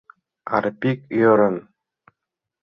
[0.55, 1.55] Арпик ӧрын: